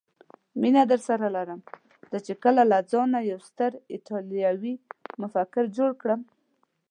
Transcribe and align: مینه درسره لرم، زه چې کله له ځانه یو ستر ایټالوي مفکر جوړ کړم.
مینه 0.61 0.83
درسره 0.91 1.27
لرم، 1.35 1.61
زه 2.11 2.17
چې 2.25 2.33
کله 2.43 2.61
له 2.71 2.79
ځانه 2.91 3.19
یو 3.31 3.39
ستر 3.49 3.71
ایټالوي 3.93 4.75
مفکر 5.21 5.63
جوړ 5.77 5.91
کړم. 6.01 6.21